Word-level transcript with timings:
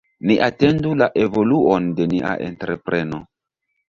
Ni 0.27 0.35
atendu 0.43 0.93
la 1.01 1.07
evoluon 1.23 1.91
de 1.99 2.07
nia 2.13 2.31
entrepreno. 2.47 3.21